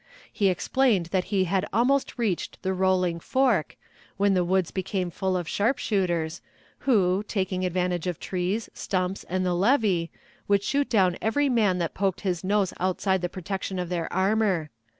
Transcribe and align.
He 0.33 0.47
explained 0.49 1.05
that 1.11 1.25
he 1.25 1.43
had 1.43 1.67
almost 1.71 2.17
reached 2.17 2.63
the 2.63 2.73
Rolling 2.73 3.19
Fork, 3.19 3.77
when 4.17 4.33
the 4.33 4.43
woods 4.43 4.71
became 4.71 5.11
full 5.11 5.37
of 5.37 5.47
sharpshooters, 5.47 6.41
who, 6.89 7.21
taking 7.27 7.63
advantage 7.63 8.07
of 8.07 8.19
trees, 8.19 8.67
stumps, 8.73 9.25
and 9.25 9.45
the 9.45 9.53
levee, 9.53 10.09
would 10.47 10.63
shoot 10.63 10.89
down 10.89 11.17
every 11.21 11.49
man 11.49 11.77
that 11.77 11.93
poked 11.93 12.21
his 12.21 12.43
nose 12.43 12.73
outside 12.79 13.21
the 13.21 13.29
protection 13.29 13.77
of 13.77 13.89
their 13.89 14.11
armor. 14.11 14.71